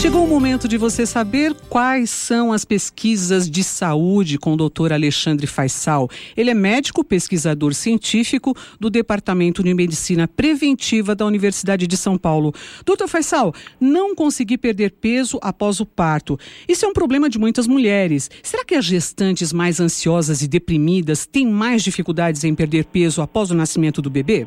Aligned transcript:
Chegou 0.00 0.24
o 0.24 0.26
momento 0.26 0.66
de 0.66 0.78
você 0.78 1.04
saber 1.04 1.54
quais 1.68 2.08
são 2.08 2.54
as 2.54 2.64
pesquisas 2.64 3.50
de 3.50 3.62
saúde 3.62 4.38
com 4.38 4.54
o 4.54 4.56
doutor 4.56 4.94
Alexandre 4.94 5.46
Faisal. 5.46 6.08
Ele 6.34 6.48
é 6.48 6.54
médico 6.54 7.04
pesquisador 7.04 7.74
científico 7.74 8.56
do 8.80 8.88
Departamento 8.88 9.62
de 9.62 9.74
Medicina 9.74 10.26
Preventiva 10.26 11.14
da 11.14 11.26
Universidade 11.26 11.86
de 11.86 11.98
São 11.98 12.16
Paulo. 12.16 12.54
Doutor 12.82 13.08
Faisal, 13.08 13.52
não 13.78 14.14
conseguir 14.14 14.56
perder 14.56 14.92
peso 14.92 15.38
após 15.42 15.80
o 15.80 15.86
parto. 15.86 16.38
Isso 16.66 16.86
é 16.86 16.88
um 16.88 16.94
problema 16.94 17.28
de 17.28 17.38
muitas 17.38 17.66
mulheres. 17.66 18.30
Será 18.42 18.64
que 18.64 18.76
as 18.76 18.86
gestantes 18.86 19.52
mais 19.52 19.80
ansiosas 19.80 20.40
e 20.40 20.48
deprimidas 20.48 21.26
têm 21.26 21.46
mais 21.46 21.82
dificuldades 21.82 22.42
em 22.42 22.54
perder 22.54 22.86
peso 22.86 23.20
após 23.20 23.50
o 23.50 23.54
nascimento 23.54 24.00
do 24.00 24.08
bebê? 24.08 24.46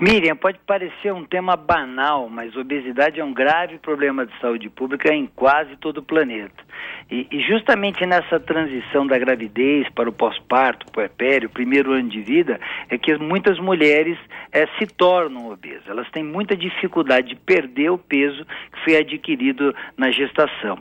Miriam, 0.00 0.34
pode 0.34 0.58
parecer 0.66 1.12
um 1.12 1.24
tema 1.24 1.56
banal, 1.56 2.28
mas 2.28 2.56
obesidade 2.56 3.20
é 3.20 3.24
um 3.24 3.32
grave 3.32 3.78
problema 3.78 4.26
de 4.26 4.32
saúde 4.40 4.68
pública 4.68 5.14
em 5.14 5.26
quase 5.26 5.76
todo 5.76 5.98
o 5.98 6.02
planeta. 6.02 6.64
E, 7.08 7.28
e 7.30 7.40
justamente 7.40 8.04
nessa 8.04 8.40
transição 8.40 9.06
da 9.06 9.16
gravidez 9.16 9.88
para 9.90 10.08
o 10.08 10.12
pós-parto, 10.12 10.90
puerpério, 10.90 11.48
primeiro 11.48 11.92
ano 11.92 12.08
de 12.08 12.20
vida, 12.22 12.58
é 12.90 12.98
que 12.98 13.16
muitas 13.18 13.56
mulheres 13.60 14.18
é, 14.50 14.66
se 14.78 14.86
tornam 14.86 15.52
obesas. 15.52 15.86
Elas 15.86 16.10
têm 16.10 16.24
muita 16.24 16.56
dificuldade 16.56 17.28
de 17.28 17.36
perder 17.36 17.90
o 17.90 17.98
peso 17.98 18.44
que 18.44 18.84
foi 18.84 18.96
adquirido 18.96 19.74
na 19.96 20.10
gestação. 20.10 20.76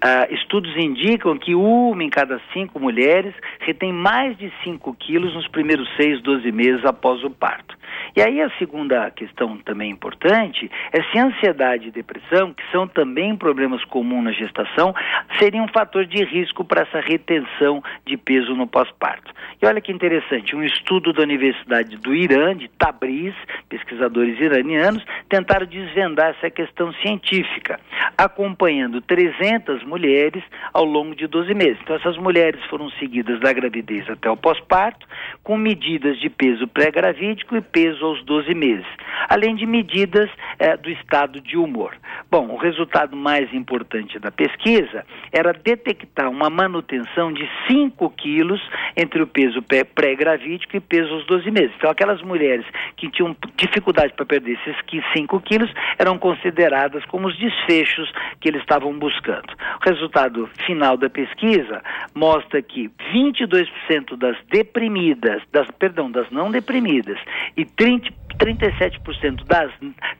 Ah, 0.00 0.28
estudos 0.30 0.76
indicam 0.76 1.36
que 1.36 1.54
uma 1.54 2.02
em 2.02 2.10
cada 2.10 2.40
cinco 2.52 2.78
mulheres 2.78 3.34
retém 3.60 3.92
mais 3.92 4.36
de 4.36 4.52
5 4.62 4.94
quilos 4.94 5.34
nos 5.34 5.48
primeiros 5.48 5.88
6, 5.96 6.22
12 6.22 6.52
meses 6.52 6.84
após 6.84 7.22
o 7.24 7.30
parto. 7.30 7.76
E 8.14 8.20
aí 8.20 8.42
a 8.42 8.50
segunda 8.58 9.10
questão 9.10 9.56
também 9.58 9.90
importante 9.90 10.70
é 10.92 11.02
se 11.04 11.18
ansiedade 11.18 11.88
e 11.88 11.90
depressão, 11.90 12.52
que 12.52 12.62
são 12.70 12.86
também 12.86 13.34
problemas 13.36 13.82
comuns 13.84 14.24
na 14.24 14.32
gestação, 14.32 14.94
seriam 15.38 15.64
um 15.64 15.68
fator 15.68 16.04
de 16.04 16.22
risco 16.24 16.64
para 16.64 16.82
essa 16.82 17.00
retenção 17.00 17.82
de 18.04 18.16
peso 18.16 18.54
no 18.54 18.66
pós-parto. 18.66 19.32
E 19.60 19.66
olha 19.66 19.80
que 19.80 19.92
interessante, 19.92 20.54
um 20.54 20.62
estudo 20.62 21.12
da 21.12 21.22
Universidade 21.22 21.96
do 21.96 22.14
Irã, 22.14 22.54
de 22.54 22.68
Tabriz, 22.68 23.34
pesquisadores 23.68 24.38
iranianos, 24.38 25.04
tentaram 25.28 25.66
desvendar 25.66 26.30
essa 26.36 26.50
questão 26.50 26.92
científica, 26.94 27.80
acompanhando 28.18 29.00
300 29.00 29.84
mulheres 29.84 30.42
ao 30.72 30.84
longo 30.84 31.14
de 31.14 31.26
12 31.26 31.54
meses. 31.54 31.78
Então 31.82 31.96
essas 31.96 32.16
mulheres 32.18 32.62
foram 32.66 32.90
seguidas 32.90 33.40
da 33.40 33.52
gravidez 33.52 34.08
até 34.10 34.28
o 34.28 34.36
pós-parto, 34.36 35.06
com 35.42 35.56
medidas 35.56 36.18
de 36.20 36.28
peso 36.28 36.68
pré-gravídico 36.68 37.56
e 37.56 37.60
peso 37.60 38.04
aos 38.04 38.22
12 38.24 38.54
meses, 38.54 38.86
além 39.28 39.54
de 39.54 39.66
medidas 39.66 40.30
eh, 40.58 40.76
do 40.76 40.90
estado 40.90 41.40
de 41.40 41.56
humor. 41.56 41.94
Bom, 42.30 42.48
o 42.48 42.56
resultado 42.56 43.16
mais 43.16 43.52
importante 43.52 44.18
da 44.18 44.30
pesquisa 44.30 45.04
era 45.32 45.52
detectar 45.52 46.30
uma 46.30 46.48
manutenção 46.48 47.32
de 47.32 47.48
5 47.68 48.10
quilos 48.10 48.60
entre 48.96 49.22
o 49.22 49.26
peso 49.26 49.62
pré-gravídico 49.94 50.76
e 50.76 50.80
peso 50.80 51.12
aos 51.14 51.26
12 51.26 51.50
meses. 51.50 51.72
Então, 51.76 51.90
aquelas 51.90 52.22
mulheres 52.22 52.64
que 52.96 53.10
tinham 53.10 53.36
dificuldade 53.56 54.12
para 54.14 54.26
perder 54.26 54.58
esses 54.58 54.76
5 55.14 55.40
quilos 55.40 55.72
eram 55.98 56.18
consideradas 56.18 57.04
como 57.06 57.28
os 57.28 57.38
desfechos 57.38 58.12
que 58.40 58.48
eles 58.48 58.60
estavam 58.60 58.98
buscando. 58.98 59.52
O 59.80 59.88
resultado 59.88 60.48
final 60.66 60.96
da 60.96 61.08
pesquisa 61.08 61.82
mostra 62.14 62.62
que 62.62 62.90
22% 63.12 64.16
das 64.16 64.36
deprimidas, 64.50 65.31
das, 65.52 65.68
perdão, 65.78 66.10
das 66.10 66.28
não 66.30 66.50
deprimidas 66.50 67.18
e 67.56 67.64
30 67.64 68.22
37% 68.42 69.44
das 69.46 69.70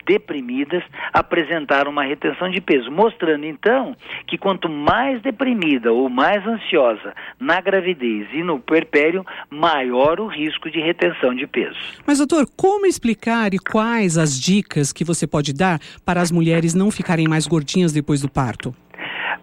deprimidas 0.06 0.82
apresentaram 1.12 1.90
uma 1.90 2.04
retenção 2.04 2.50
de 2.50 2.60
peso, 2.60 2.90
mostrando 2.90 3.44
então 3.44 3.96
que 4.26 4.38
quanto 4.38 4.68
mais 4.68 5.20
deprimida 5.22 5.92
ou 5.92 6.08
mais 6.08 6.46
ansiosa 6.46 7.14
na 7.40 7.60
gravidez 7.60 8.28
e 8.32 8.42
no 8.42 8.60
puerpério, 8.60 9.24
maior 9.50 10.20
o 10.20 10.26
risco 10.26 10.70
de 10.70 10.80
retenção 10.80 11.34
de 11.34 11.46
peso. 11.46 11.78
Mas 12.06 12.18
doutor, 12.18 12.46
como 12.56 12.86
explicar 12.86 13.54
e 13.54 13.58
quais 13.58 14.16
as 14.18 14.38
dicas 14.38 14.92
que 14.92 15.04
você 15.04 15.26
pode 15.26 15.52
dar 15.52 15.80
para 16.04 16.20
as 16.20 16.30
mulheres 16.30 16.74
não 16.74 16.90
ficarem 16.90 17.26
mais 17.26 17.46
gordinhas 17.46 17.92
depois 17.92 18.20
do 18.20 18.28
parto? 18.28 18.74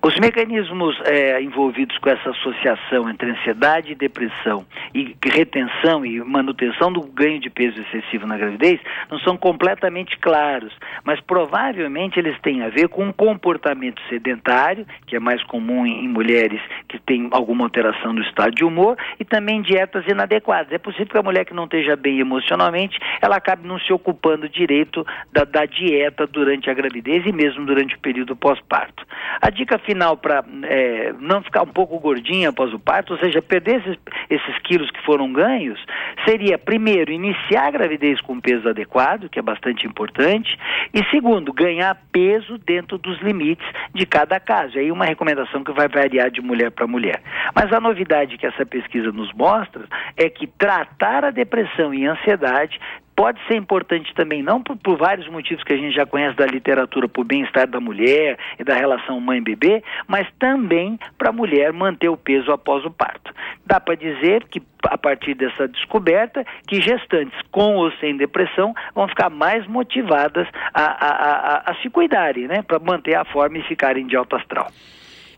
Os 0.01 0.17
mecanismos 0.17 0.97
é, 1.03 1.41
envolvidos 1.41 1.97
com 1.97 2.09
essa 2.09 2.29
associação 2.29 3.09
entre 3.09 3.31
ansiedade 3.31 3.91
e 3.91 3.95
depressão 3.95 4.65
e 4.93 5.13
retenção 5.21 6.05
e 6.05 6.23
manutenção 6.23 6.89
do 6.89 7.01
ganho 7.01 7.37
de 7.41 7.49
peso 7.49 7.81
excessivo 7.81 8.25
na 8.25 8.37
gravidez 8.37 8.79
não 9.11 9.19
são 9.19 9.35
completamente 9.35 10.17
claros, 10.19 10.73
mas 11.03 11.19
provavelmente 11.19 12.17
eles 12.17 12.39
têm 12.39 12.63
a 12.63 12.69
ver 12.69 12.87
com 12.87 13.03
um 13.03 13.11
comportamento 13.11 14.01
sedentário, 14.07 14.87
que 15.05 15.17
é 15.17 15.19
mais 15.19 15.43
comum 15.43 15.85
em, 15.85 16.05
em 16.05 16.07
mulheres 16.07 16.61
que 16.87 16.97
têm 16.97 17.27
alguma 17.31 17.65
alteração 17.65 18.13
no 18.13 18.21
estado 18.21 18.55
de 18.55 18.63
humor, 18.63 18.97
e 19.19 19.25
também 19.25 19.61
dietas 19.61 20.07
inadequadas. 20.07 20.71
É 20.71 20.77
possível 20.77 21.07
que 21.07 21.17
a 21.17 21.23
mulher 21.23 21.43
que 21.43 21.53
não 21.53 21.65
esteja 21.65 21.97
bem 21.97 22.21
emocionalmente, 22.21 22.97
ela 23.21 23.35
acabe 23.35 23.67
não 23.67 23.77
se 23.77 23.91
ocupando 23.91 24.47
direito 24.47 25.05
da, 25.29 25.43
da 25.43 25.65
dieta 25.65 26.25
durante 26.25 26.69
a 26.69 26.73
gravidez 26.73 27.25
e 27.25 27.33
mesmo 27.33 27.65
durante 27.65 27.95
o 27.95 27.99
período 27.99 28.33
pós-parto. 28.33 29.05
A 29.41 29.49
dica 29.49 29.77
final 29.89 29.89
para 30.17 30.43
é, 30.63 31.13
não 31.19 31.41
ficar 31.41 31.63
um 31.63 31.67
pouco 31.67 31.99
gordinha 31.99 32.49
após 32.49 32.73
o 32.73 32.79
parto, 32.79 33.13
ou 33.13 33.19
seja, 33.19 33.41
perder 33.41 33.79
esses, 33.79 33.97
esses 34.29 34.59
quilos 34.59 34.89
que 34.91 35.03
foram 35.05 35.31
ganhos, 35.31 35.79
seria, 36.25 36.57
primeiro, 36.57 37.11
iniciar 37.11 37.67
a 37.67 37.71
gravidez 37.71 38.21
com 38.21 38.39
peso 38.39 38.69
adequado, 38.69 39.29
que 39.29 39.39
é 39.39 39.41
bastante 39.41 39.85
importante, 39.85 40.57
e 40.93 41.03
segundo, 41.09 41.53
ganhar 41.53 41.97
peso 42.11 42.57
dentro 42.57 42.97
dos 42.97 43.19
limites 43.21 43.67
de 43.93 44.05
cada 44.05 44.39
caso. 44.39 44.77
Aí 44.77 44.91
uma 44.91 45.05
recomendação 45.05 45.63
que 45.63 45.71
vai 45.71 45.87
variar 45.87 46.29
de 46.29 46.41
mulher 46.41 46.71
para 46.71 46.87
mulher. 46.87 47.21
Mas 47.55 47.71
a 47.71 47.79
novidade 47.79 48.37
que 48.37 48.45
essa 48.45 48.65
pesquisa 48.65 49.11
nos 49.11 49.31
mostra 49.33 49.83
é 50.15 50.29
que 50.29 50.47
tratar 50.47 51.25
a 51.25 51.31
depressão 51.31 51.93
e 51.93 52.07
a 52.07 52.13
ansiedade 52.13 52.79
pode 53.19 53.37
ser 53.49 53.57
importante 53.57 54.15
também, 54.15 54.41
não 54.41 54.63
por, 54.63 54.77
por, 54.77 54.95
vários 54.95 55.27
motivos 55.27 55.61
que 55.65 55.73
a 55.73 55.75
gente 55.75 55.93
já 55.93 56.05
conhece 56.05 56.37
da 56.37 56.45
literatura, 56.45 57.05
por 57.05 57.25
bem-estar 57.25 57.67
da 57.67 57.77
mulher 57.77 58.39
e 58.57 58.63
da 58.63 58.73
relação 58.73 59.19
mãe-bebê, 59.19 59.83
mas 60.07 60.25
também 60.39 60.97
para 61.17 61.27
a 61.27 61.33
mulher 61.33 61.73
manter 61.73 62.07
o 62.07 62.15
peso 62.15 62.49
após 62.49 62.85
o 62.85 62.89
parto. 62.89 63.35
Dá 63.65 63.77
para 63.77 63.95
dizer 63.95 64.45
que, 64.45 64.61
a 64.85 64.97
partir 64.97 65.33
dessa 65.33 65.67
descoberta, 65.67 66.45
que 66.65 66.79
gestantes 66.79 67.37
com 67.51 67.75
ou 67.75 67.91
sem 67.97 68.15
depressão 68.15 68.73
vão 68.95 69.05
ficar 69.09 69.29
mais 69.29 69.67
motivadas 69.67 70.47
a, 70.73 70.83
a, 70.83 71.09
a, 71.09 71.71
a 71.71 71.75
se 71.81 71.89
cuidarem, 71.89 72.47
né, 72.47 72.61
para 72.61 72.79
manter 72.79 73.15
a 73.15 73.25
forma 73.25 73.57
e 73.57 73.63
ficarem 73.63 74.07
de 74.07 74.15
alto 74.15 74.37
astral. 74.37 74.71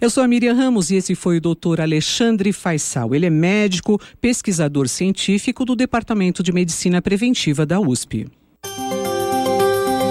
Eu 0.02 0.10
sou 0.10 0.24
a 0.24 0.28
Miriam 0.28 0.56
Ramos 0.56 0.90
e 0.90 0.96
esse 0.96 1.14
foi 1.14 1.38
o 1.38 1.42
doutor 1.42 1.80
Alexandre 1.80 2.52
Faisal. 2.52 3.14
Ele 3.14 3.28
é 3.28 3.30
médico, 3.30 4.02
pesquisador 4.20 4.88
científico 4.88 5.64
do 5.64 5.76
Departamento 5.76 6.42
de 6.42 6.52
Medicina 6.52 7.00
Preventiva 7.04 7.68
da 7.68 7.80
USP. 7.80 8.28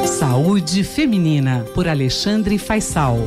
Saúde 0.06 0.84
Feminina, 0.84 1.66
por 1.74 1.88
Alexandre 1.88 2.56
Faisal. 2.56 3.18